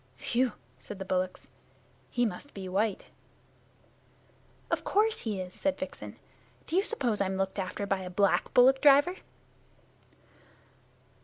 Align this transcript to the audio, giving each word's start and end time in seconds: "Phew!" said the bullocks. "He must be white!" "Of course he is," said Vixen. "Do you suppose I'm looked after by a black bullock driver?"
"Phew!" 0.17 0.53
said 0.79 0.97
the 0.97 1.05
bullocks. 1.05 1.51
"He 2.09 2.25
must 2.25 2.55
be 2.55 2.67
white!" 2.67 3.05
"Of 4.71 4.83
course 4.83 5.19
he 5.19 5.39
is," 5.39 5.53
said 5.53 5.77
Vixen. 5.77 6.17
"Do 6.65 6.75
you 6.75 6.81
suppose 6.81 7.21
I'm 7.21 7.37
looked 7.37 7.59
after 7.59 7.85
by 7.85 7.99
a 7.99 8.09
black 8.09 8.51
bullock 8.55 8.81
driver?" 8.81 9.17